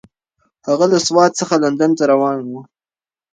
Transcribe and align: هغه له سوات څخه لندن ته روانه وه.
هغه 0.67 0.85
له 0.91 0.99
سوات 1.07 1.31
څخه 1.39 1.55
لندن 1.63 1.91
ته 1.97 2.03
روانه 2.11 2.43
وه. 2.51 2.61